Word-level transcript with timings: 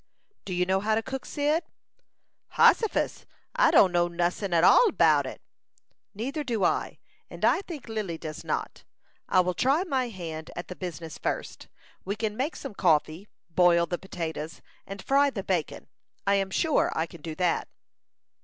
"Do 0.45 0.55
you 0.55 0.65
know 0.65 0.79
how 0.79 0.95
to 0.95 1.03
cook, 1.03 1.27
Cyd?" 1.27 1.61
"Hossifus! 2.55 3.27
I 3.55 3.69
don't 3.69 3.91
know 3.91 4.07
nossin 4.07 4.51
at 4.51 4.63
all 4.63 4.91
'bout 4.91 5.27
it." 5.27 5.41
"Neither 6.15 6.43
do 6.43 6.63
I; 6.63 6.97
and 7.29 7.45
I 7.45 7.61
think 7.61 7.87
Lily 7.87 8.17
does 8.17 8.43
not. 8.43 8.83
I 9.29 9.41
will 9.41 9.53
try 9.53 9.83
my 9.83 10.07
hand 10.09 10.49
at 10.55 10.69
the 10.69 10.75
business 10.75 11.19
first. 11.19 11.67
We 12.03 12.15
can 12.15 12.35
make 12.35 12.55
some 12.55 12.73
coffee, 12.73 13.27
boil 13.51 13.85
the 13.85 13.99
potatoes, 13.99 14.63
and 14.87 15.03
fry 15.05 15.29
the 15.29 15.43
bacon. 15.43 15.85
I 16.25 16.33
am 16.33 16.49
sure 16.49 16.91
I 16.95 17.05
can 17.05 17.21
do 17.21 17.35
that." 17.35 17.67